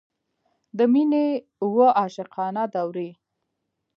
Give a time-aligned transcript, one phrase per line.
[0.77, 1.25] د مینې
[1.63, 3.09] اوه عاشقانه دورې.